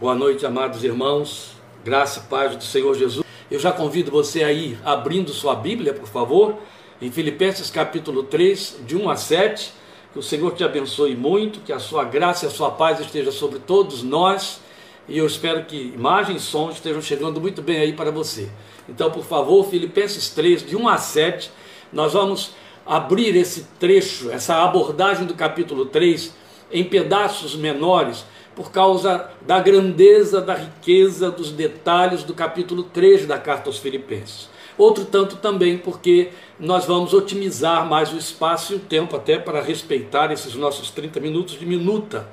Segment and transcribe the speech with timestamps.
[0.00, 1.56] Boa noite, amados irmãos.
[1.84, 3.26] Graça e paz do Senhor Jesus.
[3.50, 6.56] Eu já convido você aí abrindo sua Bíblia, por favor,
[7.02, 9.72] em Filipenses capítulo 3, de 1 a 7.
[10.12, 13.32] Que o Senhor te abençoe muito, que a sua graça e a sua paz esteja
[13.32, 14.60] sobre todos nós.
[15.08, 18.48] E eu espero que imagens e sons estejam chegando muito bem aí para você.
[18.88, 21.50] Então, por favor, Filipenses 3, de 1 a 7,
[21.92, 22.52] nós vamos
[22.86, 26.32] abrir esse trecho, essa abordagem do capítulo 3
[26.70, 28.24] em pedaços menores
[28.58, 34.48] por causa da grandeza, da riqueza, dos detalhes do capítulo 3 da carta aos Filipenses.
[34.76, 39.62] Outro tanto também porque nós vamos otimizar mais o espaço e o tempo até para
[39.62, 42.26] respeitar esses nossos 30 minutos de minuta.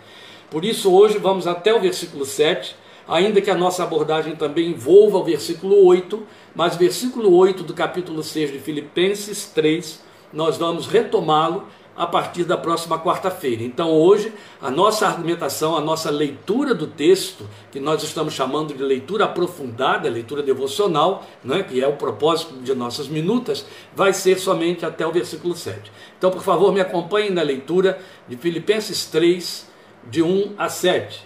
[0.49, 2.75] Por isso hoje vamos até o versículo 7,
[3.07, 6.23] ainda que a nossa abordagem também envolva o versículo 8,
[6.55, 12.57] mas versículo 8 do capítulo 6 de Filipenses 3, nós vamos retomá-lo a partir da
[12.57, 13.63] próxima quarta-feira.
[13.63, 18.83] Então, hoje, a nossa argumentação, a nossa leitura do texto, que nós estamos chamando de
[18.83, 24.85] leitura aprofundada, leitura devocional, né, que é o propósito de nossas minutas, vai ser somente
[24.85, 25.91] até o versículo 7.
[26.17, 29.73] Então, por favor, me acompanhem na leitura de Filipenses 3,
[30.09, 31.23] de 1 a 7.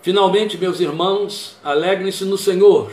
[0.00, 2.90] Finalmente, meus irmãos, alegrem-se no Senhor.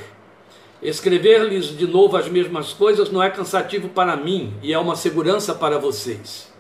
[0.85, 5.55] Escrever-lhes de novo as mesmas coisas não é cansativo para mim e é uma segurança
[5.55, 6.53] para vocês.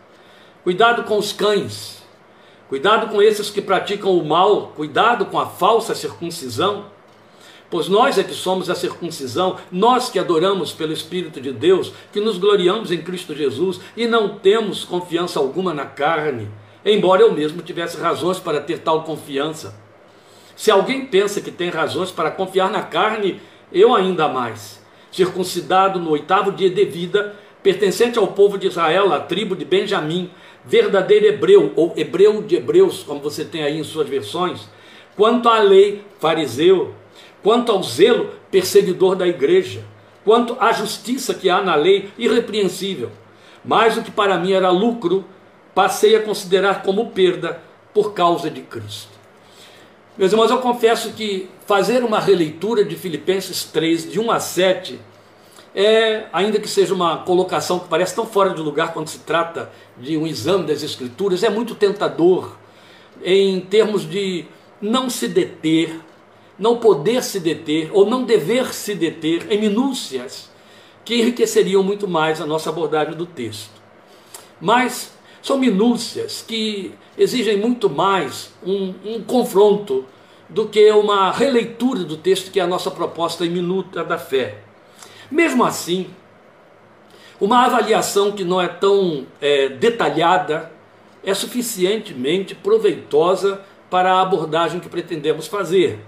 [0.63, 2.01] Cuidado com os cães,
[2.67, 6.87] cuidado com esses que praticam o mal, cuidado com a falsa circuncisão,
[7.69, 12.19] pois nós é que somos a circuncisão, nós que adoramos pelo Espírito de Deus, que
[12.19, 16.49] nos gloriamos em Cristo Jesus e não temos confiança alguma na carne,
[16.83, 19.85] embora eu mesmo tivesse razões para ter tal confiança.
[20.55, 23.39] Se alguém pensa que tem razões para confiar na carne,
[23.75, 24.81] eu ainda mais,
[25.11, 30.31] circuncidado no oitavo dia de vida, pertencente ao povo de Israel, à tribo de Benjamim,
[30.63, 34.69] verdadeiro hebreu, ou hebreu de hebreus, como você tem aí em suas versões,
[35.13, 36.93] quanto à lei, fariseu,
[37.43, 39.83] quanto ao zelo, perseguidor da igreja,
[40.23, 43.11] quanto à justiça que há na lei, irrepreensível.
[43.63, 45.25] Mais o que para mim era lucro,
[45.73, 47.61] passei a considerar como perda
[47.93, 49.14] por causa de Cristo.
[50.17, 54.97] Meus irmãos, eu confesso que fazer uma releitura de Filipenses 3, de 1 a 7,
[55.75, 59.69] é, ainda que seja uma colocação que parece tão fora de lugar quando se trata
[59.97, 62.55] de um exame das Escrituras, é muito tentador
[63.21, 64.45] em termos de
[64.81, 65.99] não se deter,
[66.57, 70.49] não poder se deter ou não dever se deter em minúcias
[71.03, 73.81] que enriqueceriam muito mais a nossa abordagem do texto.
[74.61, 75.14] Mas
[75.45, 80.03] são minúcias que exigem muito mais um, um confronto
[80.49, 84.57] do que uma releitura do texto que é a nossa proposta em minuta da fé.
[85.29, 86.07] Mesmo assim,
[87.39, 90.71] uma avaliação que não é tão é, detalhada
[91.23, 95.99] é suficientemente proveitosa para a abordagem que pretendemos fazer.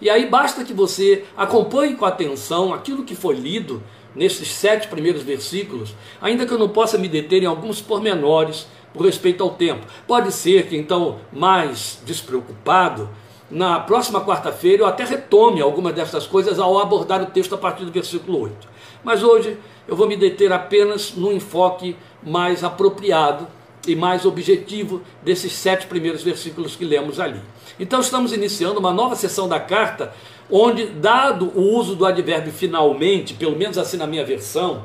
[0.00, 3.80] E aí basta que você acompanhe com atenção aquilo que foi lido
[4.14, 9.06] nesses sete primeiros versículos, ainda que eu não possa me deter em alguns pormenores por
[9.06, 9.86] respeito ao tempo.
[10.06, 13.08] Pode ser que então, mais despreocupado,
[13.50, 17.84] na próxima quarta-feira eu até retome algumas dessas coisas ao abordar o texto a partir
[17.84, 18.68] do versículo 8.
[19.04, 23.46] Mas hoje eu vou me deter apenas no enfoque mais apropriado
[23.86, 27.40] e mais objetivo desses sete primeiros versículos que lemos ali.
[27.78, 30.14] Então estamos iniciando uma nova sessão da carta
[30.50, 34.82] onde, dado o uso do advérbio finalmente, pelo menos assim na minha versão,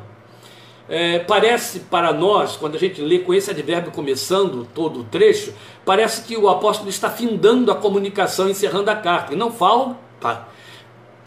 [0.90, 5.53] é, parece para nós, quando a gente lê com esse advérbio começando todo o trecho,
[5.85, 9.34] parece que o apóstolo está findando a comunicação, encerrando a carta.
[9.34, 10.47] E não fala, tá?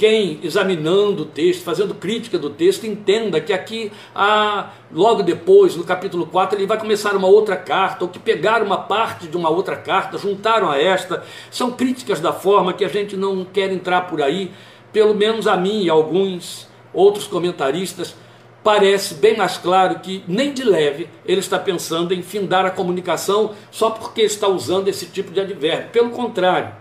[0.00, 5.84] Quem examinando o texto, fazendo crítica do texto, entenda que aqui, ah, logo depois, no
[5.84, 9.50] capítulo 4, ele vai começar uma outra carta, ou que pegaram uma parte de uma
[9.50, 11.22] outra carta, juntaram a esta.
[11.50, 14.50] São críticas da forma que a gente não quer entrar por aí,
[14.91, 18.16] pelo menos a mim e alguns outros comentaristas,
[18.65, 23.53] parece bem mais claro que nem de leve ele está pensando em findar a comunicação
[23.71, 25.91] só porque está usando esse tipo de advérbio.
[25.91, 26.80] Pelo contrário,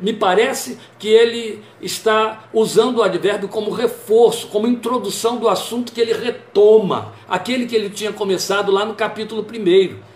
[0.00, 6.00] me parece que ele está usando o advérbio como reforço, como introdução do assunto que
[6.00, 10.08] ele retoma, aquele que ele tinha começado lá no capítulo 1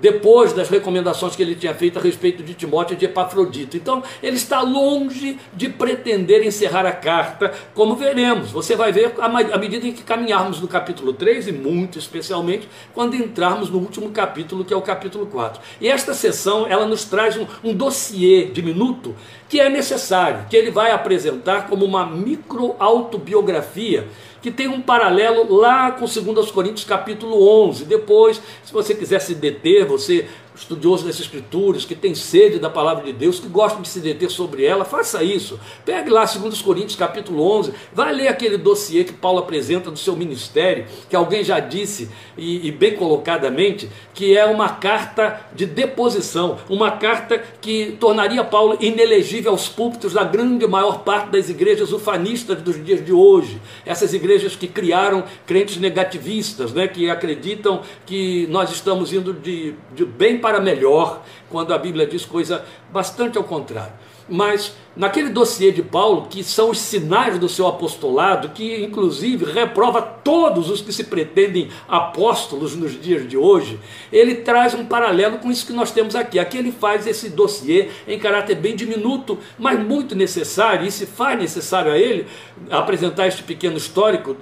[0.00, 3.76] depois das recomendações que ele tinha feito a respeito de Timóteo e de Epafrodito.
[3.76, 8.50] Então, ele está longe de pretender encerrar a carta, como veremos.
[8.50, 13.14] Você vai ver à medida em que caminharmos no capítulo 3 e muito especialmente quando
[13.14, 15.60] entrarmos no último capítulo, que é o capítulo 4.
[15.80, 19.14] E esta sessão, ela nos traz um, um dossiê diminuto
[19.48, 24.06] que é necessário, que ele vai apresentar como uma micro-autobiografia
[24.42, 27.84] que tem um paralelo lá com 2 Coríntios capítulo 11.
[27.84, 30.28] Depois, se você quiser se deter, você
[30.60, 34.30] estudioso das Escrituras, que tem sede da palavra de Deus, que gosta de se deter
[34.30, 35.58] sobre ela, faça isso.
[35.84, 40.14] Pegue lá 2 Coríntios capítulo 11, vai ler aquele dossiê que Paulo apresenta do seu
[40.14, 46.58] ministério, que alguém já disse, e, e bem colocadamente, que é uma carta de deposição,
[46.68, 52.60] uma carta que tornaria Paulo inelegível aos púlpitos da grande maior parte das igrejas ufanistas
[52.60, 53.60] dos dias de hoje.
[53.86, 60.04] Essas igrejas que criaram crentes negativistas, né, que acreditam que nós estamos indo de, de
[60.04, 61.20] bem para melhor,
[61.50, 63.92] quando a Bíblia diz coisa bastante ao contrário.
[64.28, 70.02] Mas naquele dossiê de Paulo, que são os sinais do seu apostolado, que inclusive reprova
[70.02, 73.78] todos os que se pretendem apóstolos nos dias de hoje,
[74.12, 76.38] ele traz um paralelo com isso que nós temos aqui.
[76.38, 81.38] Aqui ele faz esse dossiê em caráter bem diminuto, mas muito necessário, e se faz
[81.38, 82.26] necessário a ele
[82.70, 84.36] apresentar este pequeno histórico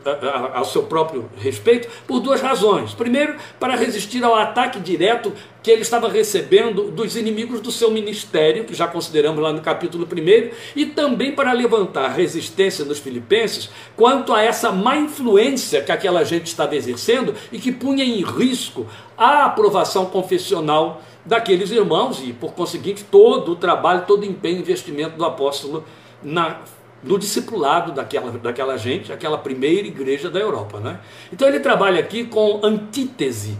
[0.55, 2.95] ao seu próprio respeito, por duas razões.
[2.95, 8.65] Primeiro, para resistir ao ataque direto que ele estava recebendo dos inimigos do seu ministério,
[8.65, 10.38] que já consideramos lá no capítulo 1,
[10.75, 16.47] e também para levantar resistência nos filipenses quanto a essa má influência que aquela gente
[16.47, 18.87] estava exercendo e que punha em risco
[19.17, 25.17] a aprovação confessional daqueles irmãos e, por conseguinte, todo o trabalho, todo o empenho investimento
[25.17, 25.85] do apóstolo
[26.23, 26.61] na
[27.01, 30.81] no discipulado daquela, daquela gente, aquela primeira igreja da Europa.
[30.81, 30.99] Né?
[31.33, 33.57] Então ele trabalha aqui com antítese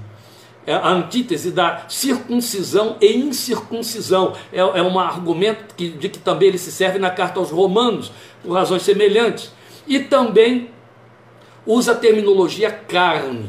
[0.69, 4.35] é a antítese da circuncisão e incircuncisão.
[4.53, 8.13] É, é um argumento que, de que também ele se serve na carta aos Romanos,
[8.43, 9.51] por razões semelhantes.
[9.87, 10.71] E também
[11.67, 13.49] usa a terminologia carne,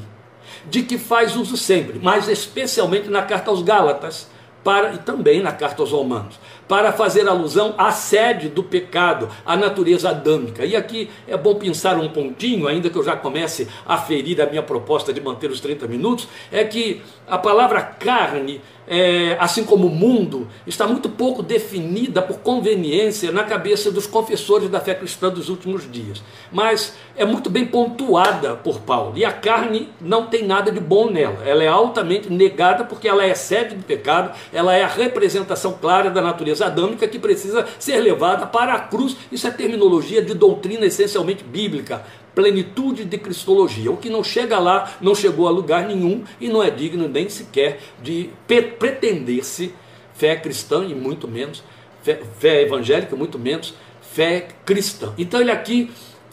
[0.69, 4.29] de que faz uso sempre, mas especialmente na carta aos Gálatas
[4.63, 6.39] para, e também na carta aos Romanos
[6.69, 10.63] para fazer alusão à sede do pecado, à natureza adâmica.
[10.63, 14.45] E aqui é bom pensar um pontinho, ainda que eu já comece a ferir a
[14.45, 19.87] minha proposta de manter os 30 minutos, é que a palavra carne é, assim como
[19.87, 25.47] mundo, está muito pouco definida por conveniência na cabeça dos confessores da fé cristã dos
[25.47, 26.23] últimos dias.
[26.51, 29.13] Mas é muito bem pontuada por Paulo.
[29.15, 31.43] E a carne não tem nada de bom nela.
[31.45, 36.09] Ela é altamente negada porque ela é sede do pecado, ela é a representação clara
[36.09, 39.15] da natureza adâmica que precisa ser levada para a cruz.
[39.31, 43.91] Isso é terminologia de doutrina essencialmente bíblica plenitude de cristologia.
[43.91, 47.27] O que não chega lá não chegou a lugar nenhum e não é digno nem
[47.27, 49.73] sequer de pretender-se
[50.13, 51.63] fé cristã e muito menos
[52.01, 55.13] fé, fé evangélica, muito menos fé cristã.
[55.17, 55.91] Então ele aqui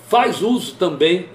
[0.08, 1.28] faz uso também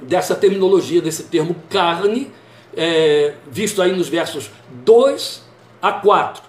[0.00, 2.30] dessa terminologia, desse termo carne,
[2.76, 4.50] é, visto aí nos versos
[4.84, 5.44] 2
[5.80, 6.42] a 4,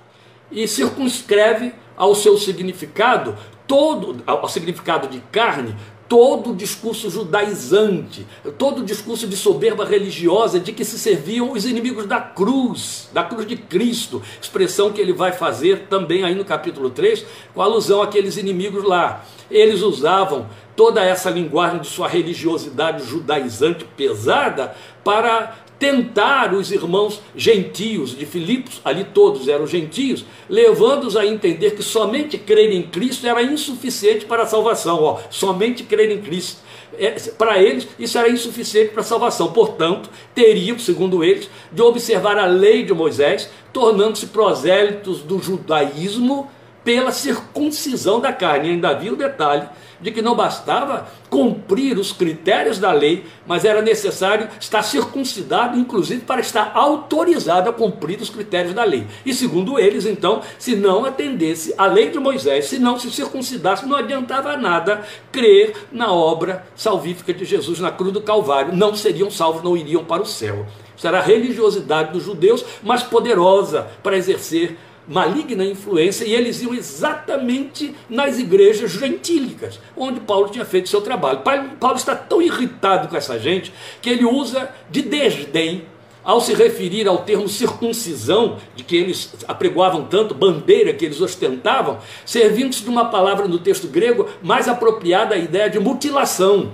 [0.52, 3.36] e circunscreve ao seu significado
[3.68, 5.76] todo ao significado de carne
[6.08, 8.26] todo o discurso judaizante,
[8.58, 13.24] todo o discurso de soberba religiosa de que se serviam os inimigos da cruz, da
[13.24, 18.02] cruz de Cristo, expressão que ele vai fazer também aí no capítulo 3, com alusão
[18.02, 19.26] àqueles inimigos lá.
[19.52, 28.18] Eles usavam toda essa linguagem de sua religiosidade judaizante pesada para tentar os irmãos gentios
[28.18, 33.42] de Filipos, ali todos eram gentios, levando-os a entender que somente crer em Cristo era
[33.42, 35.02] insuficiente para a salvação.
[35.04, 36.62] Ó, somente crer em Cristo.
[36.98, 39.52] É, para eles, isso era insuficiente para a salvação.
[39.52, 46.50] Portanto, teriam, segundo eles, de observar a lei de Moisés, tornando-se prosélitos do judaísmo
[46.84, 48.70] pela circuncisão da carne.
[48.70, 49.68] E ainda havia o detalhe
[50.00, 56.22] de que não bastava cumprir os critérios da lei, mas era necessário estar circuncidado, inclusive
[56.22, 59.06] para estar autorizado a cumprir os critérios da lei.
[59.26, 63.86] E segundo eles, então, se não atendesse à lei de Moisés, se não se circuncidasse,
[63.86, 65.02] não adiantava nada
[65.32, 68.76] crer na obra salvífica de Jesus na cruz do Calvário.
[68.76, 70.66] Não seriam salvos, não iriam para o céu.
[71.04, 74.78] Era a religiosidade dos judeus, mas poderosa para exercer
[75.08, 81.42] maligna influência e eles iam exatamente nas igrejas gentílicas, onde Paulo tinha feito seu trabalho.
[81.80, 85.86] Paulo está tão irritado com essa gente que ele usa de desdém
[86.24, 92.00] ao se referir ao termo circuncisão, de que eles apregoavam tanto, bandeira que eles ostentavam,
[92.26, 96.74] servindo-se de uma palavra no texto grego mais apropriada à ideia de mutilação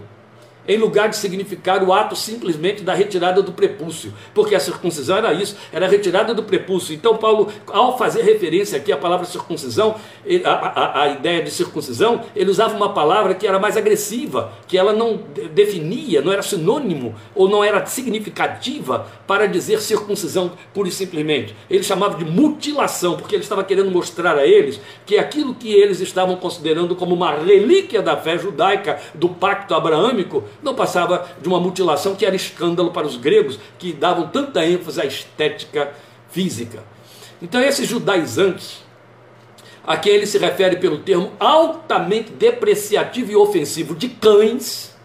[0.67, 5.33] em lugar de significar o ato simplesmente da retirada do prepúcio, porque a circuncisão era
[5.33, 6.93] isso, era a retirada do prepúcio.
[6.95, 9.95] Então, Paulo, ao fazer referência aqui à palavra circuncisão,
[10.45, 14.77] a, a, a, ideia de circuncisão, ele usava uma palavra que era mais agressiva, que
[14.77, 15.19] ela não
[15.53, 21.55] definia, não era sinônimo ou não era significativa para dizer circuncisão pura e simplesmente.
[21.69, 25.99] Ele chamava de mutilação, porque ele estava querendo mostrar a eles que aquilo que eles
[25.99, 31.59] estavam considerando como uma relíquia da fé judaica, do pacto abraâmico, não passava de uma
[31.59, 35.93] mutilação que era escândalo para os gregos, que davam tanta ênfase à estética
[36.29, 36.83] física.
[37.41, 38.83] Então, esses judaizantes,
[39.85, 44.95] a quem ele se refere pelo termo altamente depreciativo e ofensivo de cães,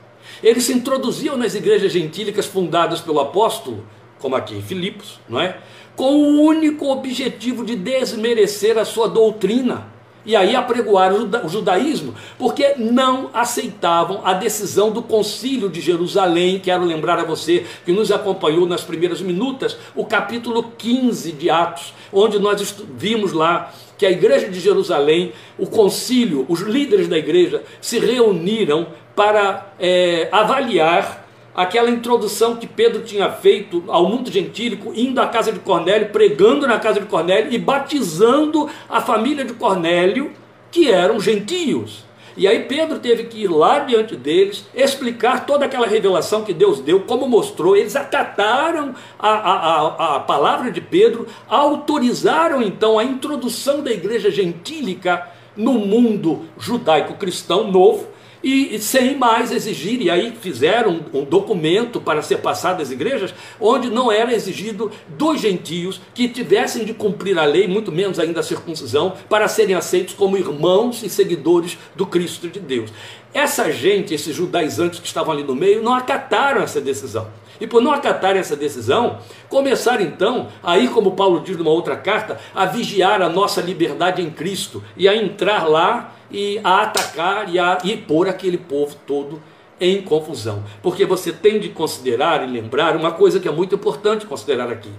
[0.42, 3.84] eles se introduziam nas igrejas gentílicas fundadas pelo apóstolo,
[4.20, 5.58] como aqui em Filipos, não é?
[5.96, 9.97] Com o único objetivo de desmerecer a sua doutrina
[10.28, 16.60] e aí apregoaram o judaísmo, porque não aceitavam a decisão do concílio de Jerusalém.
[16.60, 21.94] Quero lembrar a você que nos acompanhou nas primeiras minutas, o capítulo 15 de Atos,
[22.12, 27.62] onde nós vimos lá que a igreja de Jerusalém, o concílio, os líderes da igreja
[27.80, 31.26] se reuniram para é, avaliar
[31.58, 36.68] aquela introdução que Pedro tinha feito ao mundo gentílico, indo à casa de Cornélio, pregando
[36.68, 40.30] na casa de Cornélio e batizando a família de Cornélio,
[40.70, 42.06] que eram gentios.
[42.36, 46.78] E aí Pedro teve que ir lá diante deles, explicar toda aquela revelação que Deus
[46.78, 47.76] deu, como mostrou.
[47.76, 54.30] Eles acataram a, a, a, a palavra de Pedro, autorizaram então a introdução da igreja
[54.30, 58.06] gentílica no mundo judaico-cristão novo
[58.42, 63.90] e sem mais exigir, e aí fizeram um documento para ser passado às igrejas, onde
[63.90, 68.42] não era exigido dos gentios que tivessem de cumprir a lei, muito menos ainda a
[68.42, 72.92] circuncisão, para serem aceitos como irmãos e seguidores do Cristo de Deus.
[73.34, 77.28] Essa gente, esses judaizantes que estavam ali no meio, não acataram essa decisão.
[77.60, 79.18] E por não acatarem essa decisão,
[79.48, 84.30] começaram então, aí como Paulo diz numa outra carta, a vigiar a nossa liberdade em
[84.30, 89.42] Cristo e a entrar lá e a atacar e a e pôr aquele povo todo
[89.80, 90.64] em confusão.
[90.82, 94.90] Porque você tem de considerar e lembrar uma coisa que é muito importante considerar aqui.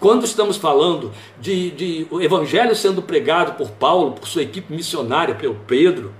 [0.00, 5.34] Quando estamos falando de, de o evangelho sendo pregado por Paulo, por sua equipe missionária,
[5.34, 6.12] pelo Pedro,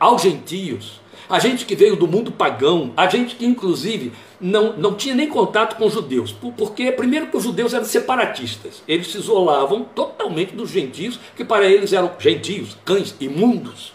[0.00, 4.94] aos gentios, a gente que veio do mundo pagão, a gente que inclusive não, não
[4.94, 9.18] tinha nem contato com os judeus, porque primeiro que os judeus eram separatistas, eles se
[9.18, 13.94] isolavam totalmente dos gentios, que para eles eram gentios, cães, imundos.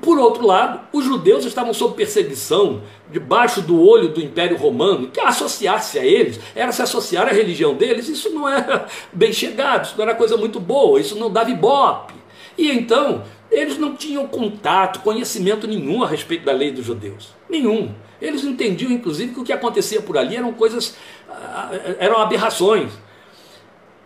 [0.00, 5.20] Por outro lado, os judeus estavam sob perseguição, debaixo do olho do Império Romano, que
[5.20, 9.94] associar-se a eles era se associar à religião deles, isso não era bem chegado, isso
[9.96, 12.14] não era coisa muito boa, isso não dava ibope.
[12.56, 17.34] E então, eles não tinham contato, conhecimento nenhum a respeito da lei dos judeus.
[17.48, 17.92] Nenhum.
[18.20, 20.96] Eles entendiam, inclusive, que o que acontecia por ali eram coisas,
[21.28, 22.92] ah, eram aberrações.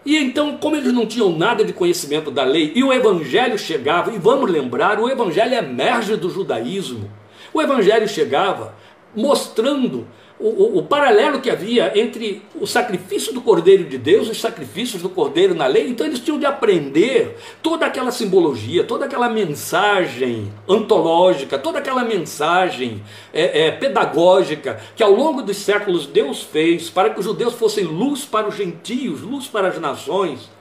[0.06, 4.12] E então, como eles não tinham nada de conhecimento da lei, e o evangelho chegava,
[4.12, 7.10] e vamos lembrar, o evangelho emerge do judaísmo.
[7.52, 8.74] O evangelho chegava
[9.14, 10.06] mostrando
[10.44, 14.40] o, o, o, paralelo que havia entre o sacrifício do Cordeiro de Deus e os
[14.40, 15.88] sacrifícios do Cordeiro na lei.
[15.88, 23.02] Então eles tinham de aprender toda aquela simbologia, toda aquela mensagem antológica, toda aquela mensagem
[23.32, 27.84] é, é, pedagógica que ao longo dos séculos Deus fez para que os judeus fossem
[27.84, 30.53] luz para os gentios, luz para as nações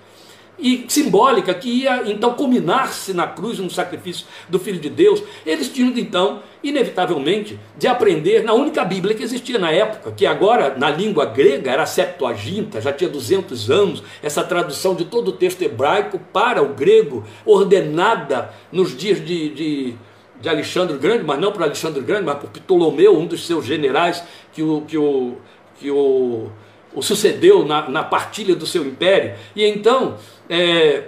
[0.57, 5.67] e simbólica que ia então culminar-se na cruz no sacrifício do Filho de Deus, eles
[5.69, 10.89] tinham então, inevitavelmente, de aprender na única Bíblia que existia na época, que agora na
[10.89, 16.19] língua grega era Septuaginta, já tinha 200 anos, essa tradução de todo o texto hebraico
[16.31, 19.95] para o grego, ordenada nos dias de, de,
[20.39, 24.23] de Alexandre Grande, mas não por Alexandre Grande, mas por Ptolomeu, um dos seus generais
[24.53, 25.37] que o, que o,
[25.79, 26.49] que o
[26.95, 29.35] o sucedeu na, na partilha do seu império.
[29.55, 30.17] E então,
[30.49, 31.05] é,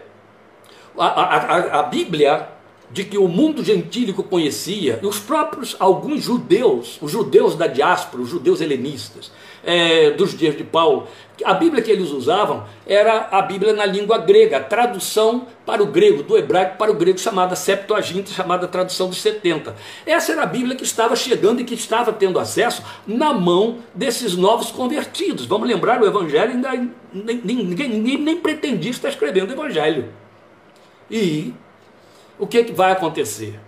[0.98, 2.50] a, a, a, Bíblia
[2.92, 8.24] de que o mundo gentílico conhecia, e os próprios, alguns judeus, os judeus da diáspora,
[8.24, 9.32] os judeus helenistas,
[9.66, 11.08] é, dos dias de Paulo,
[11.44, 15.88] a Bíblia que eles usavam era a Bíblia na língua grega, a tradução para o
[15.88, 19.76] grego, do hebraico para o grego, chamada Septuaginta, chamada tradução dos 70.
[20.06, 24.36] Essa era a Bíblia que estava chegando e que estava tendo acesso na mão desses
[24.38, 25.46] novos convertidos.
[25.46, 26.70] Vamos lembrar, o Evangelho ainda
[27.12, 30.14] ninguém, ninguém nem pretendia estar escrevendo o Evangelho.
[31.10, 31.54] E
[32.40, 33.60] o que, que vai acontecer?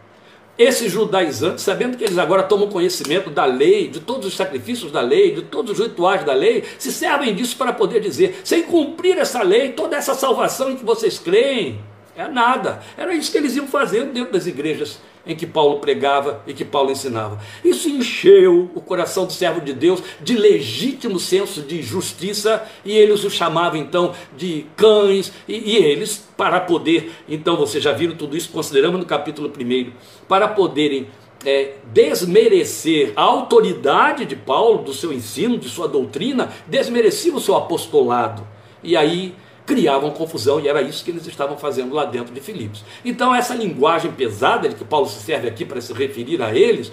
[0.57, 5.01] Esses judaizantes, sabendo que eles agora tomam conhecimento da lei, de todos os sacrifícios da
[5.01, 9.17] lei, de todos os rituais da lei, se servem disso para poder dizer: sem cumprir
[9.17, 11.79] essa lei, toda essa salvação em que vocês creem,
[12.15, 12.81] é nada.
[12.97, 16.65] Era isso que eles iam fazendo dentro das igrejas em que Paulo pregava e que
[16.65, 17.39] Paulo ensinava.
[17.63, 23.23] Isso encheu o coração do servo de Deus de legítimo senso de justiça e eles
[23.23, 28.35] o chamavam então de cães e, e eles, para poder, então vocês já viram tudo
[28.35, 29.91] isso, consideramos no capítulo 1,
[30.27, 31.07] para poderem
[31.45, 37.55] é, desmerecer a autoridade de Paulo, do seu ensino, de sua doutrina, desmereciam o seu
[37.55, 38.47] apostolado.
[38.83, 39.35] E aí
[39.67, 42.83] criavam confusão e era isso que eles estavam fazendo lá dentro de Filipos.
[43.03, 46.89] Então, essa linguagem pesada de que Paulo se serve aqui para se referir a eles,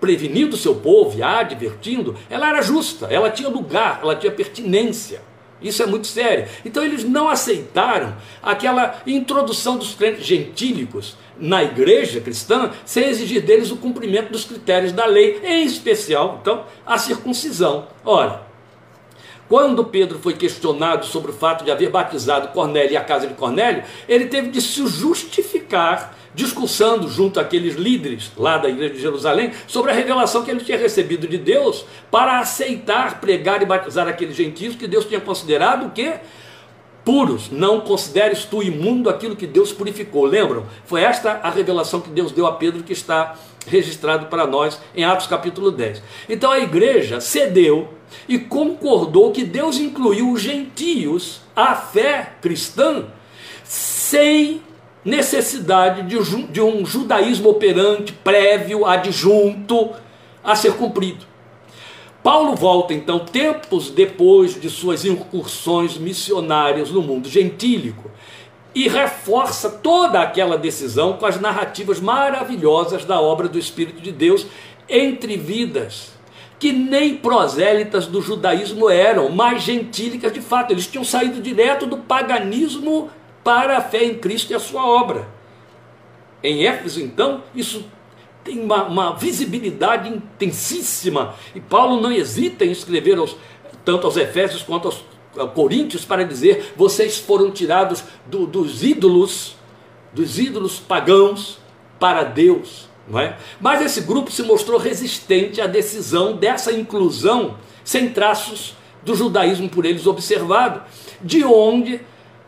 [0.00, 5.20] prevenindo seu povo e advertindo, ela era justa, ela tinha lugar, ela tinha pertinência.
[5.60, 6.46] Isso é muito sério.
[6.64, 13.70] Então eles não aceitaram aquela introdução dos crentes gentílicos na igreja cristã sem exigir deles
[13.70, 17.88] o cumprimento dos critérios da lei, em especial, então, a circuncisão.
[18.04, 18.51] Ora,
[19.52, 23.34] quando Pedro foi questionado sobre o fato de haver batizado Cornélio e a casa de
[23.34, 29.52] Cornélio, ele teve de se justificar discursando junto àqueles líderes lá da igreja de Jerusalém
[29.66, 34.34] sobre a revelação que ele tinha recebido de Deus para aceitar, pregar e batizar aqueles
[34.34, 36.14] gentios que Deus tinha considerado o quê?
[37.04, 40.24] Puros, não consideres tu imundo aquilo que Deus purificou.
[40.24, 40.64] Lembram?
[40.86, 45.04] Foi esta a revelação que Deus deu a Pedro que está registrado para nós em
[45.04, 46.02] Atos capítulo 10.
[46.28, 47.88] Então a igreja cedeu
[48.28, 53.06] e concordou que Deus incluiu os gentios à fé cristã
[53.64, 54.62] sem
[55.04, 59.90] necessidade de, de um judaísmo operante, prévio, adjunto,
[60.44, 61.32] a ser cumprido.
[62.22, 68.10] Paulo volta então, tempos depois de suas incursões missionárias no mundo gentílico,
[68.74, 74.46] e reforça toda aquela decisão com as narrativas maravilhosas da obra do Espírito de Deus
[74.88, 76.12] entre vidas
[76.62, 80.70] que nem prosélitas do judaísmo eram, mas gentílicas de fato.
[80.70, 83.10] Eles tinham saído direto do paganismo
[83.42, 85.26] para a fé em Cristo e a sua obra.
[86.40, 87.84] Em Éfeso, então, isso
[88.44, 91.34] tem uma, uma visibilidade intensíssima.
[91.52, 93.36] E Paulo não hesita em escrever aos,
[93.84, 95.04] tanto aos Efésios quanto aos,
[95.54, 99.56] Coríntios para dizer: vocês foram tirados do, dos ídolos,
[100.12, 101.58] dos ídolos pagãos
[101.98, 102.90] para Deus.
[103.08, 103.36] Não é?
[103.60, 108.74] Mas esse grupo se mostrou resistente à decisão dessa inclusão sem traços
[109.04, 110.82] do judaísmo por eles observado,
[111.20, 112.00] de onde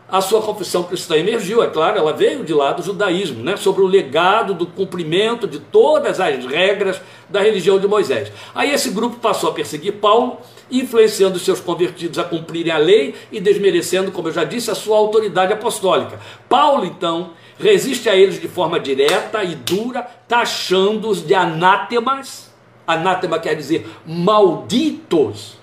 [0.07, 3.81] a sua confissão cristã emergiu, é claro, ela veio de lá do judaísmo, né, sobre
[3.81, 8.31] o legado do cumprimento de todas as regras da religião de Moisés.
[8.53, 10.37] Aí esse grupo passou a perseguir Paulo,
[10.69, 14.97] influenciando seus convertidos a cumprirem a lei e desmerecendo, como eu já disse, a sua
[14.97, 16.19] autoridade apostólica.
[16.47, 22.53] Paulo, então, resiste a eles de forma direta e dura, taxando-os de anátemas.
[22.85, 25.57] Anátema quer dizer malditos.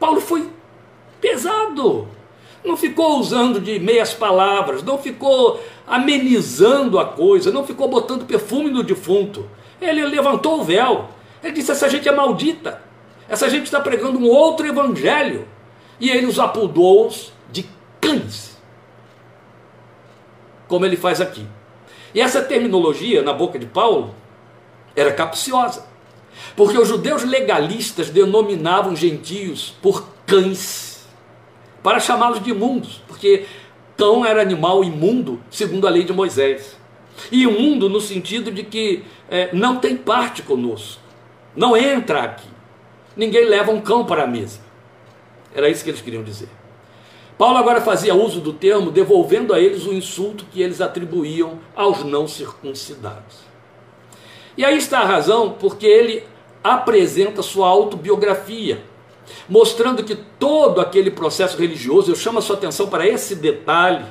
[0.00, 0.48] Paulo foi
[1.20, 2.08] pesado
[2.64, 8.70] não ficou usando de meias palavras, não ficou amenizando a coisa, não ficou botando perfume
[8.70, 9.48] no defunto.
[9.80, 11.10] Ele levantou o véu.
[11.42, 12.82] Ele disse: essa gente é maldita.
[13.28, 15.46] Essa gente está pregando um outro evangelho.
[16.00, 17.12] E ele os apudou
[17.52, 17.68] de
[18.00, 18.56] cães.
[20.66, 21.46] Como ele faz aqui.
[22.14, 24.14] E essa terminologia na boca de Paulo
[24.96, 25.86] era capciosa.
[26.56, 30.93] Porque os judeus legalistas denominavam gentios por cães
[31.84, 33.44] para chamá-los de imundos, porque
[33.94, 36.78] cão era animal imundo, segundo a lei de Moisés.
[37.30, 41.02] E imundo no sentido de que é, não tem parte conosco,
[41.54, 42.48] não entra aqui.
[43.14, 44.60] Ninguém leva um cão para a mesa.
[45.54, 46.48] Era isso que eles queriam dizer.
[47.36, 52.02] Paulo agora fazia uso do termo, devolvendo a eles o insulto que eles atribuíam aos
[52.02, 53.40] não circuncidados.
[54.56, 56.24] E aí está a razão porque ele
[56.62, 58.82] apresenta sua autobiografia
[59.48, 64.04] mostrando que todo aquele processo religioso, eu chamo a sua atenção para esse detalhe,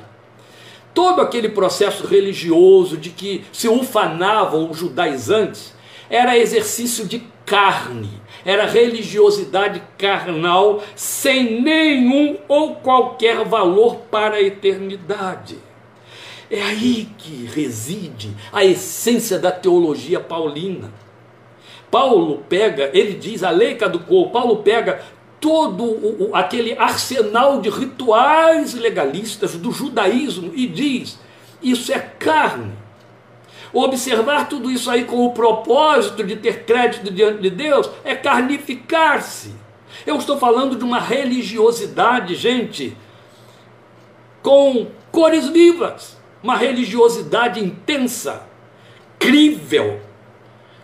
[0.92, 5.74] todo aquele processo religioso de que se ufanavam os judaizantes,
[6.08, 8.10] era exercício de carne,
[8.44, 15.58] era religiosidade carnal sem nenhum ou qualquer valor para a eternidade.
[16.50, 20.92] É aí que reside a essência da teologia paulina.
[21.90, 25.00] Paulo pega, ele diz, a lei caducou, Paulo pega
[25.40, 31.18] todo o, o, aquele arsenal de rituais legalistas do judaísmo e diz:
[31.62, 32.72] isso é carne.
[33.72, 39.52] Observar tudo isso aí com o propósito de ter crédito diante de Deus é carnificar-se.
[40.06, 42.96] Eu estou falando de uma religiosidade, gente,
[44.42, 48.46] com cores vivas, uma religiosidade intensa,
[49.18, 50.00] crível,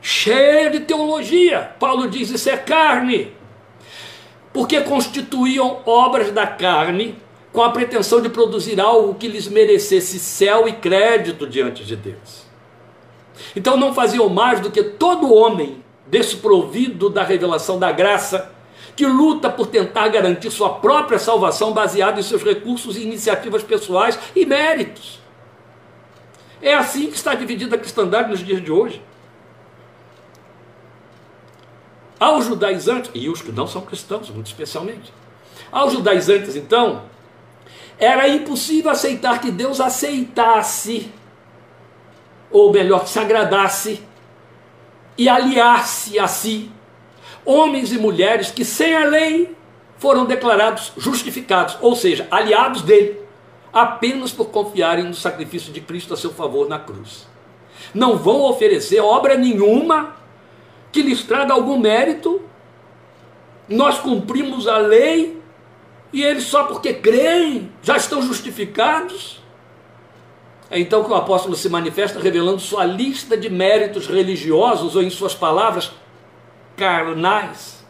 [0.00, 1.74] cheia de teologia.
[1.78, 3.32] Paulo diz: isso é carne,
[4.52, 7.16] porque constituíam obras da carne
[7.52, 12.46] com a pretensão de produzir algo que lhes merecesse céu e crédito diante de Deus.
[13.56, 18.52] Então não faziam mais do que todo homem desprovido da revelação da graça,
[18.96, 24.18] que luta por tentar garantir sua própria salvação baseado em seus recursos e iniciativas pessoais
[24.34, 25.20] e méritos.
[26.60, 29.02] É assim que está dividida a cristandade nos dias de hoje.
[32.20, 35.10] Aos judaizantes, e os que não são cristãos, muito especialmente,
[35.72, 37.02] aos judaizantes, então,
[37.98, 41.10] era impossível aceitar que Deus aceitasse,
[42.50, 44.02] ou melhor, que se agradasse
[45.16, 46.70] e aliasse a si
[47.44, 49.56] homens e mulheres que, sem a lei,
[49.98, 53.20] foram declarados justificados, ou seja, aliados dele,
[53.72, 57.26] apenas por confiarem no sacrifício de Cristo a seu favor na cruz.
[57.94, 60.16] Não vão oferecer obra nenhuma
[60.92, 62.40] que lhes traga algum mérito.
[63.68, 65.40] Nós cumprimos a lei
[66.12, 69.40] e eles só porque creem já estão justificados.
[70.70, 75.10] É então que o apóstolo se manifesta revelando sua lista de méritos religiosos, ou em
[75.10, 75.90] suas palavras,
[76.76, 77.84] carnais.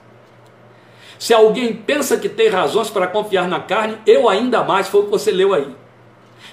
[1.19, 5.05] Se alguém pensa que tem razões para confiar na carne, eu ainda mais, foi o
[5.05, 5.77] que você leu aí.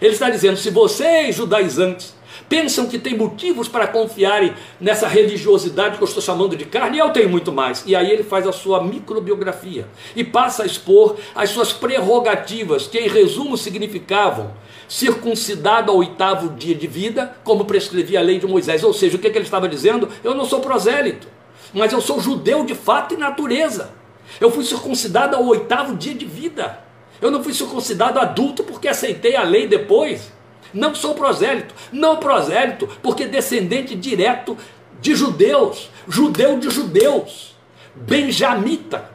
[0.01, 2.16] Ele está dizendo: se vocês, judaizantes,
[2.49, 7.09] pensam que tem motivos para confiarem nessa religiosidade que eu estou chamando de carne, eu
[7.09, 7.83] tenho muito mais.
[7.85, 12.97] E aí ele faz a sua microbiografia e passa a expor as suas prerrogativas, que
[12.97, 14.51] em resumo significavam
[14.87, 18.83] circuncidado ao oitavo dia de vida, como prescrevia a lei de Moisés.
[18.83, 20.09] Ou seja, o que, que ele estava dizendo?
[20.23, 21.27] Eu não sou prosélito,
[21.73, 23.91] mas eu sou judeu de fato e natureza.
[24.39, 26.79] Eu fui circuncidado ao oitavo dia de vida.
[27.21, 30.31] Eu não fui circuncidado adulto porque aceitei a lei depois.
[30.73, 31.73] Não sou prosélito.
[31.91, 34.57] Não prosélito, porque descendente direto
[34.99, 37.55] de judeus, judeu de judeus,
[37.95, 39.09] benjamita.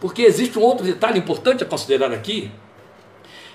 [0.00, 2.50] Porque existe um outro detalhe importante a considerar aqui,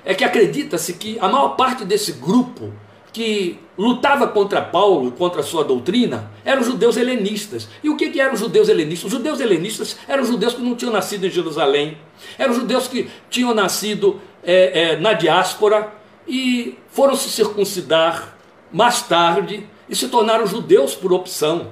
[0.05, 2.71] é que acredita-se que a maior parte desse grupo
[3.11, 7.67] que lutava contra Paulo, contra a sua doutrina, eram judeus helenistas.
[7.83, 9.11] E o que, que eram os judeus helenistas?
[9.11, 11.97] Os judeus helenistas eram judeus que não tinham nascido em Jerusalém,
[12.37, 15.93] eram judeus que tinham nascido é, é, na diáspora,
[16.27, 18.37] e foram se circuncidar
[18.71, 21.71] mais tarde e se tornaram judeus por opção.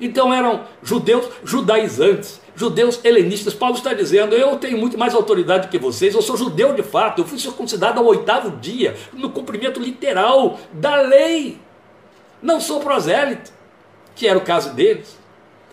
[0.00, 3.52] Então eram judeus judaizantes, judeus helenistas.
[3.52, 7.20] Paulo está dizendo: eu tenho muito mais autoridade que vocês, eu sou judeu de fato,
[7.20, 11.58] eu fui circuncidado ao oitavo dia, no cumprimento literal da lei.
[12.42, 13.52] Não sou prosélito,
[14.14, 15.18] que era o caso deles,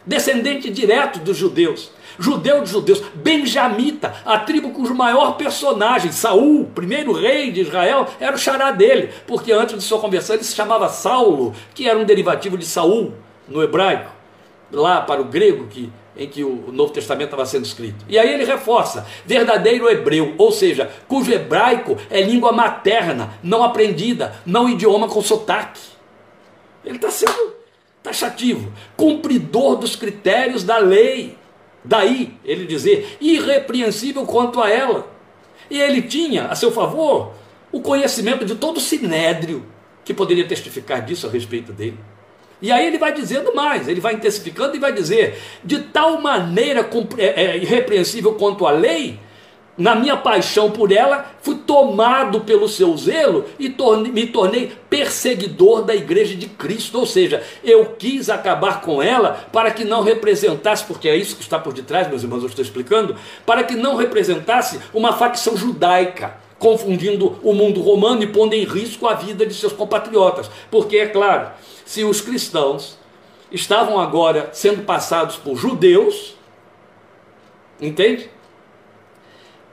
[0.06, 7.12] descendente direto dos judeus judeu de judeus, benjamita, a tribo cujo maior personagem, Saul, primeiro
[7.12, 10.90] rei de Israel, era o xará dele, porque antes de sua conversão ele se chamava
[10.90, 13.14] Saulo, que era um derivativo de Saul
[13.48, 14.12] no hebraico,
[14.72, 18.04] lá para o grego que em que o Novo Testamento estava sendo escrito.
[18.10, 24.34] E aí ele reforça: verdadeiro hebreu, ou seja, cujo hebraico é língua materna, não aprendida,
[24.46, 25.80] não idioma com sotaque.
[26.84, 27.54] Ele está sendo
[28.02, 31.38] taxativo, cumpridor dos critérios da lei.
[31.88, 35.10] Daí ele dizer irrepreensível quanto a ela.
[35.70, 37.32] E ele tinha a seu favor
[37.72, 39.66] o conhecimento de todo o sinédrio
[40.04, 41.98] que poderia testificar disso a respeito dele.
[42.62, 46.90] E aí ele vai dizendo mais, ele vai intensificando e vai dizer: de tal maneira
[47.18, 49.20] é, é, irrepreensível quanto a lei,
[49.78, 55.84] na minha paixão por ela, fui tomado pelo seu zelo e torne, me tornei perseguidor
[55.84, 57.00] da igreja de Cristo.
[57.00, 61.44] Ou seja, eu quis acabar com ela para que não representasse, porque é isso que
[61.44, 66.36] está por detrás, meus irmãos, eu estou explicando, para que não representasse uma facção judaica,
[66.58, 70.50] confundindo o mundo romano e pondo em risco a vida de seus compatriotas.
[70.72, 71.52] Porque, é claro,
[71.86, 72.98] se os cristãos
[73.52, 76.36] estavam agora sendo passados por judeus,
[77.80, 78.30] entende?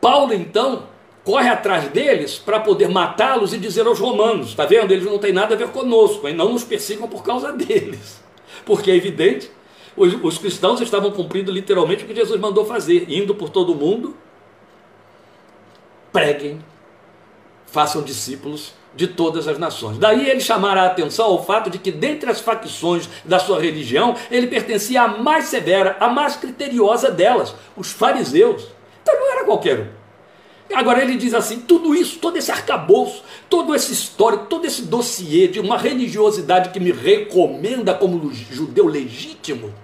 [0.04, 0.82] Paulo então
[1.24, 4.92] corre atrás deles para poder matá-los e dizer aos romanos: está vendo?
[4.92, 8.22] Eles não têm nada a ver conosco, e não nos persigam por causa deles.
[8.66, 9.50] Porque é evidente,
[9.96, 14.14] os, os cristãos estavam cumprindo literalmente o que Jesus mandou fazer, indo por todo mundo,
[16.12, 16.62] preguem,
[17.66, 19.96] façam discípulos de todas as nações.
[19.96, 24.14] Daí ele chamará a atenção ao fato de que, dentre as facções da sua religião,
[24.30, 28.73] ele pertencia à mais severa, à mais criteriosa delas, os fariseus.
[29.04, 30.04] Então não era qualquer um.
[30.74, 35.46] Agora ele diz assim: tudo isso, todo esse arcabouço, todo esse histórico, todo esse dossiê
[35.46, 39.74] de uma religiosidade que me recomenda como judeu legítimo,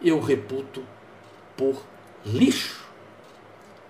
[0.00, 0.82] eu reputo
[1.56, 1.82] por
[2.24, 2.80] lixo.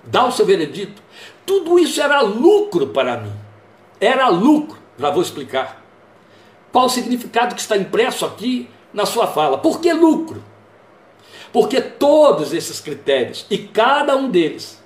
[0.05, 1.03] Dá o seu veredito.
[1.45, 3.33] Tudo isso era lucro para mim.
[4.01, 4.79] Era lucro.
[4.99, 5.85] Já vou explicar.
[6.73, 9.59] Qual o significado que está impresso aqui na sua fala?
[9.59, 10.43] Por que lucro?
[11.53, 14.83] Porque todos esses critérios, e cada um deles,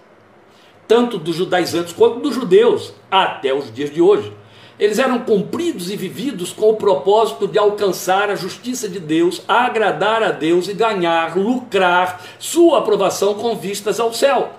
[0.88, 4.32] tanto dos judaizantes quanto dos judeus, até os dias de hoje,
[4.78, 10.22] eles eram cumpridos e vividos com o propósito de alcançar a justiça de Deus, agradar
[10.22, 14.52] a Deus e ganhar, lucrar sua aprovação com vistas ao céu.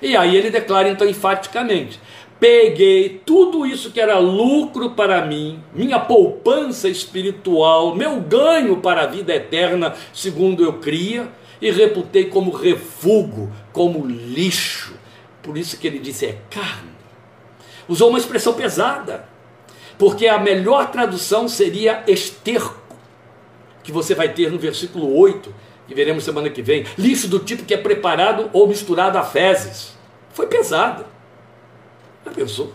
[0.00, 2.00] E aí ele declara então enfaticamente:
[2.40, 9.06] peguei tudo isso que era lucro para mim, minha poupança espiritual, meu ganho para a
[9.06, 11.28] vida eterna, segundo eu cria,
[11.60, 14.94] e reputei como refúgio, como lixo.
[15.42, 16.90] Por isso que ele disse é carne.
[17.88, 19.28] Usou uma expressão pesada,
[19.98, 22.96] porque a melhor tradução seria esterco,
[23.82, 25.52] que você vai ter no versículo 8,
[25.88, 26.84] que veremos semana que vem.
[26.96, 29.96] Lixo do tipo que é preparado ou misturado a fezes.
[30.32, 31.17] Foi pesado.
[32.28, 32.72] Já pensou?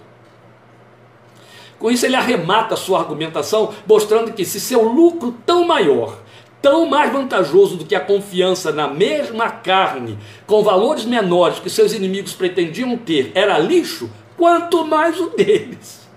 [1.78, 6.18] Com isso, ele arremata a sua argumentação, mostrando que se seu lucro tão maior,
[6.62, 11.94] tão mais vantajoso do que a confiança na mesma carne, com valores menores que seus
[11.94, 16.08] inimigos pretendiam ter, era lixo, quanto mais o deles.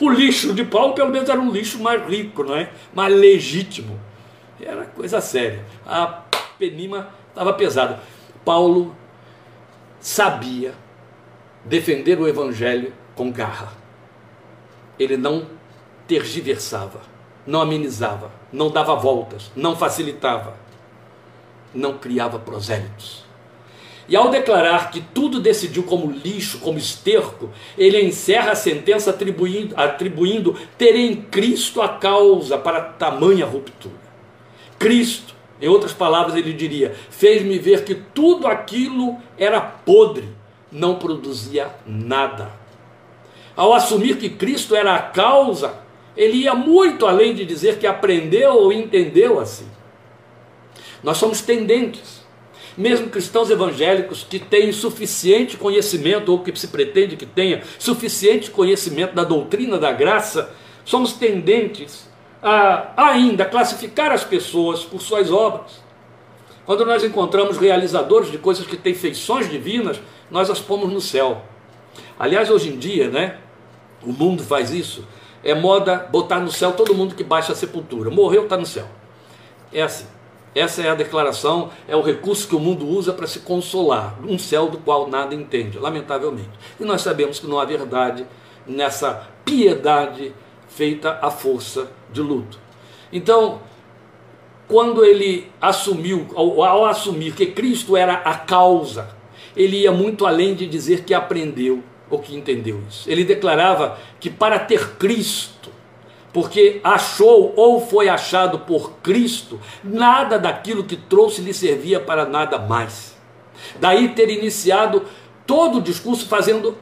[0.00, 2.70] O lixo de Paulo, pelo menos, era um lixo mais rico, não é?
[2.94, 3.98] mais legítimo.
[4.60, 5.64] Era coisa séria.
[5.86, 6.22] A
[6.58, 8.00] penima estava pesada.
[8.44, 8.94] Paulo
[10.00, 10.72] sabia
[11.66, 13.86] defender o evangelho com garra
[14.98, 15.46] ele não
[16.06, 17.00] tergiversava,
[17.46, 20.56] não amenizava, não dava voltas, não facilitava,
[21.74, 23.24] não criava prosélitos.
[24.08, 29.74] E ao declarar que tudo decidiu como lixo, como esterco, ele encerra a sentença atribuindo,
[29.76, 34.06] atribuindo ter em Cristo a causa para tamanha ruptura.
[34.78, 40.28] Cristo, em outras palavras, ele diria: fez-me ver que tudo aquilo era podre,
[40.76, 42.66] não produzia nada
[43.56, 45.74] ao assumir que Cristo era a causa,
[46.16, 49.66] ele ia muito além de dizer que aprendeu ou entendeu assim.
[51.02, 52.24] Nós somos tendentes.
[52.76, 59.14] Mesmo cristãos evangélicos que têm suficiente conhecimento, ou que se pretende que tenha suficiente conhecimento
[59.14, 62.06] da doutrina da graça, somos tendentes
[62.42, 65.82] a ainda classificar as pessoas por suas obras.
[66.66, 69.98] Quando nós encontramos realizadores de coisas que têm feições divinas,
[70.30, 71.42] nós as pomos no céu.
[72.18, 73.38] Aliás, hoje em dia, né,
[74.02, 75.04] o mundo faz isso.
[75.42, 78.10] É moda botar no céu todo mundo que baixa a sepultura.
[78.10, 78.86] Morreu, está no céu.
[79.72, 80.06] É assim.
[80.54, 84.16] Essa é a declaração, é o recurso que o mundo usa para se consolar.
[84.26, 86.48] Um céu do qual nada entende, lamentavelmente.
[86.80, 88.26] E nós sabemos que não há verdade
[88.66, 90.34] nessa piedade
[90.66, 92.58] feita à força de luto.
[93.12, 93.60] Então,
[94.66, 99.15] quando ele assumiu, ao, ao assumir que Cristo era a causa,
[99.56, 103.10] ele ia muito além de dizer que aprendeu ou que entendeu isso.
[103.10, 105.70] Ele declarava que para ter Cristo,
[106.32, 112.58] porque achou ou foi achado por Cristo, nada daquilo que trouxe lhe servia para nada
[112.58, 113.16] mais.
[113.80, 115.02] Daí ter iniciado
[115.46, 116.76] todo o discurso fazendo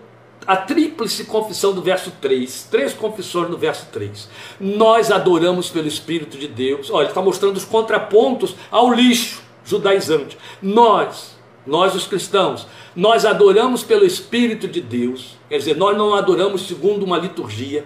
[0.47, 4.29] a tríplice confissão do verso 3, três confissões no verso 3.
[4.61, 6.91] Nós adoramos pelo Espírito de Deus.
[6.91, 10.37] Olha, ele está mostrando os contrapontos ao lixo judaizante.
[10.61, 11.34] Nós,
[11.67, 17.05] nós os cristãos, nós adoramos pelo Espírito de Deus, quer dizer, nós não adoramos segundo
[17.05, 17.85] uma liturgia.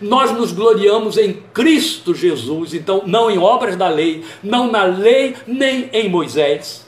[0.00, 5.34] Nós nos gloriamos em Cristo Jesus, então não em obras da lei, não na lei
[5.46, 6.86] nem em Moisés.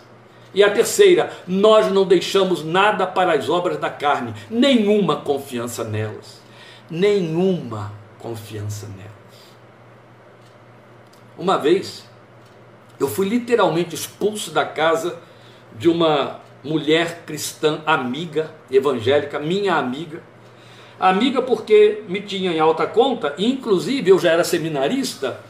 [0.54, 6.40] E a terceira, nós não deixamos nada para as obras da carne, nenhuma confiança nelas.
[6.88, 9.10] Nenhuma confiança nelas.
[11.38, 12.04] Uma vez,
[12.98, 15.18] eu fui literalmente expulso da casa
[15.80, 20.22] de uma mulher cristã amiga, evangélica, minha amiga.
[21.00, 25.40] Amiga porque me tinha em alta conta, inclusive eu já era seminarista,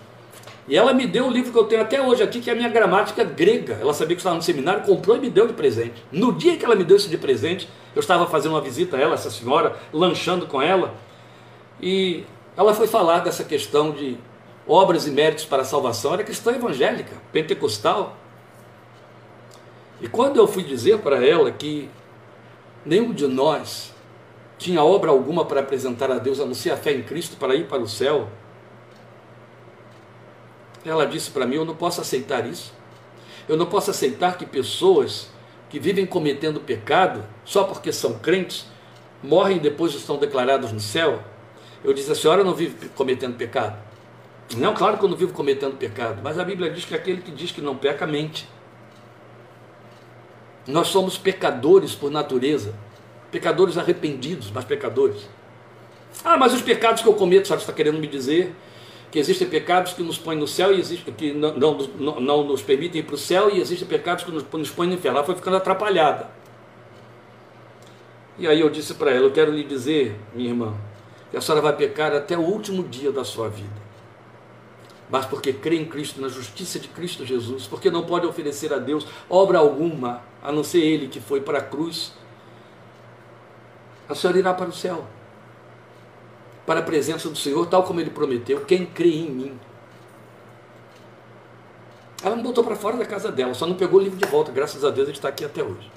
[0.68, 2.56] e ela me deu o livro que eu tenho até hoje aqui, que é a
[2.56, 3.76] minha gramática grega.
[3.80, 6.00] Ela sabia que estava no seminário, comprou e me deu de presente.
[6.12, 9.00] No dia que ela me deu isso de presente, eu estava fazendo uma visita a
[9.00, 10.94] ela, essa senhora, lanchando com ela,
[11.82, 12.22] e
[12.56, 14.16] ela foi falar dessa questão de
[14.64, 16.14] obras e méritos para a salvação.
[16.14, 18.16] Era cristã evangélica, pentecostal,
[20.00, 21.88] e quando eu fui dizer para ela que
[22.84, 23.92] nenhum de nós
[24.58, 27.54] tinha obra alguma para apresentar a Deus a não ser a fé em Cristo para
[27.54, 28.28] ir para o céu,
[30.84, 32.72] ela disse para mim: Eu não posso aceitar isso.
[33.48, 35.30] Eu não posso aceitar que pessoas
[35.68, 38.66] que vivem cometendo pecado só porque são crentes
[39.22, 41.22] morrem e depois estão declarados no céu.
[41.84, 43.76] Eu disse: A senhora não vive cometendo pecado?
[44.56, 47.30] Não, claro que eu não vivo cometendo pecado, mas a Bíblia diz que aquele que
[47.30, 48.48] diz que não peca mente.
[50.66, 52.74] Nós somos pecadores por natureza,
[53.30, 55.28] pecadores arrependidos, mas pecadores.
[56.24, 58.54] Ah, mas os pecados que eu cometo, sabe, está querendo me dizer
[59.10, 62.62] que existem pecados que nos põem no céu e existem que não, não, não, nos
[62.62, 65.18] permitem ir para o céu e existem pecados que nos, nos põem no inferno.
[65.18, 66.30] Ela foi ficando atrapalhada.
[68.38, 70.74] E aí eu disse para ela: Eu quero lhe dizer, minha irmã,
[71.30, 73.89] que a senhora vai pecar até o último dia da sua vida
[75.10, 78.78] mas porque crê em Cristo, na justiça de Cristo Jesus, porque não pode oferecer a
[78.78, 82.12] Deus obra alguma, a não ser Ele que foi para a cruz,
[84.08, 85.04] a senhora irá para o céu,
[86.64, 89.58] para a presença do Senhor, tal como Ele prometeu, quem crê em mim.
[92.22, 94.52] Ela me botou para fora da casa dela, só não pegou o livro de volta,
[94.52, 95.90] graças a Deus ele está aqui até hoje.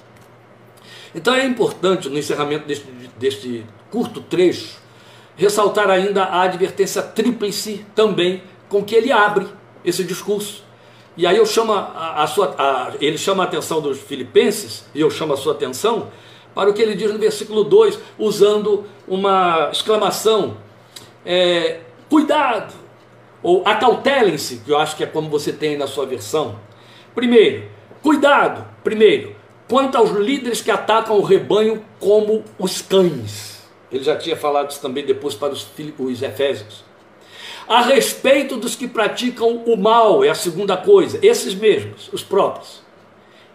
[1.14, 2.86] Então é importante, no encerramento deste,
[3.18, 4.78] deste curto trecho,
[5.36, 8.42] ressaltar ainda a advertência tríplice também
[8.74, 9.46] com que ele abre
[9.84, 10.64] esse discurso.
[11.16, 15.00] E aí eu chamo a, a sua, a, ele chama a atenção dos filipenses, e
[15.00, 16.08] eu chamo a sua atenção,
[16.52, 20.56] para o que ele diz no versículo 2, usando uma exclamação:
[21.24, 22.74] é, cuidado,
[23.44, 26.58] ou acautelem-se, que eu acho que é como você tem na sua versão.
[27.14, 27.68] Primeiro,
[28.02, 29.36] cuidado, primeiro,
[29.68, 33.62] quanto aos líderes que atacam o rebanho como os cães.
[33.92, 35.64] Ele já tinha falado isso também depois para os,
[35.96, 36.83] os Efésios
[37.66, 42.82] a respeito dos que praticam o mal, é a segunda coisa, esses mesmos, os próprios.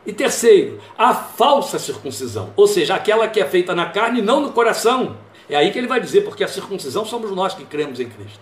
[0.05, 4.39] E terceiro, a falsa circuncisão, ou seja, aquela que é feita na carne e não
[4.41, 5.17] no coração.
[5.49, 8.39] É aí que ele vai dizer, porque a circuncisão somos nós que cremos em Cristo.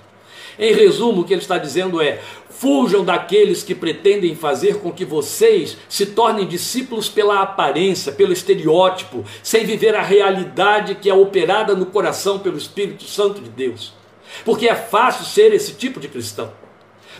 [0.59, 5.05] Em resumo, o que ele está dizendo é: fujam daqueles que pretendem fazer com que
[5.05, 11.75] vocês se tornem discípulos pela aparência, pelo estereótipo, sem viver a realidade que é operada
[11.75, 13.96] no coração pelo Espírito Santo de Deus.
[14.43, 16.51] Porque é fácil ser esse tipo de cristão.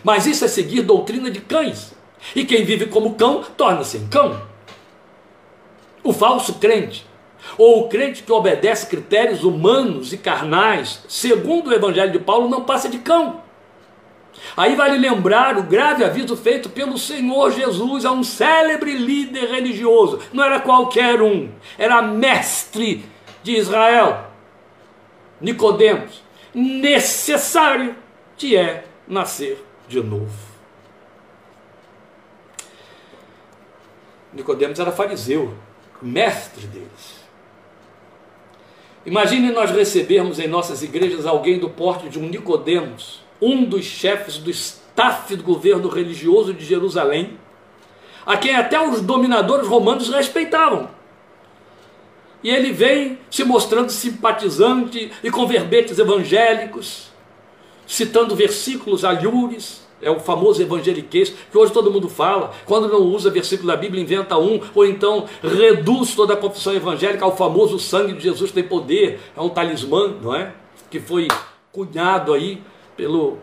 [0.04, 1.94] Mas isso é seguir doutrina de cães.
[2.36, 4.42] E quem vive como cão torna-se cão.
[6.04, 7.06] O falso crente,
[7.58, 12.64] ou o crente que obedece critérios humanos e carnais, segundo o Evangelho de Paulo, não
[12.64, 13.42] passa de cão.
[14.56, 20.20] Aí vale lembrar o grave aviso feito pelo Senhor Jesus a um célebre líder religioso.
[20.32, 23.04] Não era qualquer um, era mestre
[23.44, 24.28] de Israel,
[25.40, 26.27] Nicodemos
[26.58, 27.96] necessário
[28.36, 30.48] te é nascer de novo.
[34.34, 35.54] Nicodemos era fariseu,
[36.02, 37.18] mestre deles.
[39.06, 44.38] Imagine nós recebermos em nossas igrejas alguém do porte de um Nicodemos, um dos chefes
[44.38, 47.38] do staff do governo religioso de Jerusalém,
[48.26, 50.90] a quem até os dominadores romanos respeitavam.
[52.48, 57.10] E ele vem se mostrando simpatizante e com verbetes evangélicos,
[57.86, 62.54] citando versículos alhures, é o famoso evangeliquez, que hoje todo mundo fala.
[62.66, 67.26] Quando não usa versículo da Bíblia, inventa um, ou então reduz toda a confissão evangélica
[67.26, 69.20] ao famoso sangue de Jesus tem poder.
[69.36, 70.54] É um talismã, não é?
[70.90, 71.28] Que foi
[71.74, 72.62] cunhado aí
[72.96, 73.40] pelo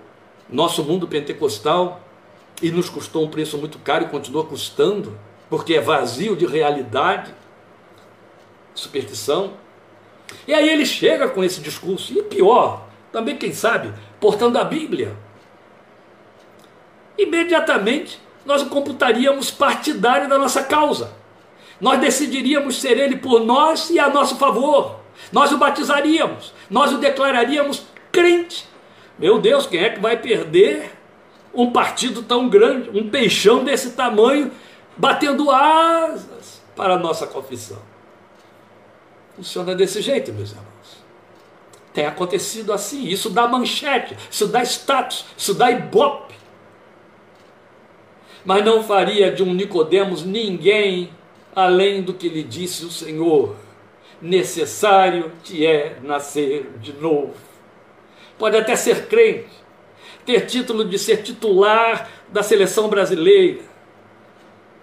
[0.49, 2.01] nosso mundo pentecostal
[2.63, 5.13] e nos custou um preço muito caro e continua custando,
[5.51, 7.44] porque é vazio de realidade
[8.75, 9.55] superstição.
[10.47, 15.17] E aí ele chega com esse discurso, e pior, também quem sabe, portando a Bíblia.
[17.17, 21.13] Imediatamente nós o computaríamos partidário da nossa causa.
[21.81, 25.01] Nós decidiríamos ser ele por nós e a nosso favor.
[25.33, 28.69] Nós o batizaríamos, nós o declararíamos crente.
[29.19, 30.93] Meu Deus, quem é que vai perder
[31.55, 34.51] um partido tão grande, um peixão desse tamanho,
[34.97, 37.94] batendo asas para a nossa confissão?
[39.37, 41.05] Funciona desse jeito, meus irmãos.
[41.93, 43.07] Tem acontecido assim.
[43.07, 46.35] Isso dá manchete, isso dá status, isso dá ibope.
[48.45, 51.11] Mas não faria de um Nicodemos ninguém
[51.55, 53.57] além do que lhe disse o Senhor.
[54.21, 57.35] Necessário te é nascer de novo.
[58.39, 59.51] Pode até ser crente,
[60.27, 63.61] ter título de ser titular da seleção brasileira,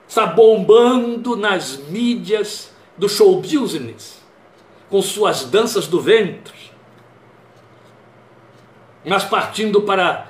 [0.07, 4.20] está bombando nas mídias do show business
[4.91, 6.53] com suas danças do ventre,
[9.05, 10.29] mas partindo para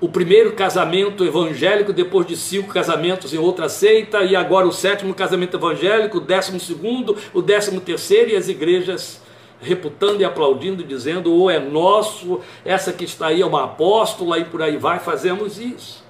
[0.00, 5.14] o primeiro casamento evangélico, depois de cinco casamentos em outra seita, e agora o sétimo
[5.14, 9.22] casamento evangélico, o décimo segundo, o décimo terceiro, e as igrejas
[9.62, 14.38] reputando e aplaudindo, dizendo, ou oh, é nosso, essa que está aí é uma apóstola,
[14.38, 16.04] e por aí vai, fazemos isso.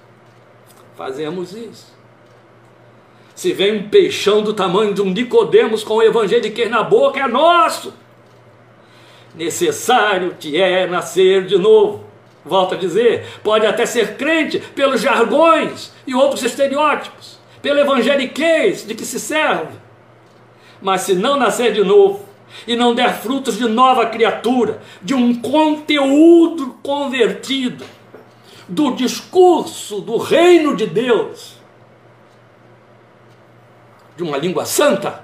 [0.97, 1.94] Fazemos isso.
[3.35, 7.27] Se vem um peixão do tamanho de um Nicodemos com o evangeliquez na boca, é
[7.27, 7.93] nosso.
[9.35, 12.05] Necessário te é nascer de novo.
[12.45, 18.95] Volto a dizer, pode até ser crente pelos jargões e outros estereótipos, pelo evangeliquez de
[18.95, 19.73] que se serve.
[20.81, 22.23] Mas se não nascer de novo
[22.65, 27.83] e não der frutos de nova criatura, de um conteúdo convertido,
[28.67, 31.55] do discurso do reino de Deus,
[34.15, 35.23] de uma língua santa,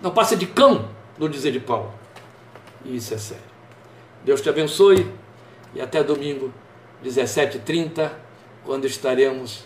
[0.00, 1.92] não passa de cão, no dizer de Paulo.
[2.84, 3.52] E isso é sério.
[4.24, 5.10] Deus te abençoe
[5.74, 6.52] e até domingo,
[7.04, 8.10] 17h30,
[8.64, 9.64] quando estaremos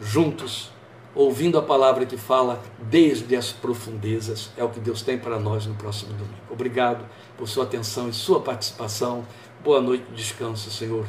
[0.00, 0.70] juntos,
[1.14, 4.50] ouvindo a palavra que fala desde as profundezas.
[4.56, 6.38] É o que Deus tem para nós no próximo domingo.
[6.50, 7.04] Obrigado
[7.36, 9.26] por sua atenção e sua participação.
[9.62, 11.06] Boa noite, descanso, Senhor.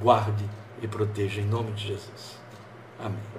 [0.00, 0.48] Guarde
[0.80, 2.38] e proteja em nome de Jesus.
[2.98, 3.29] Amém.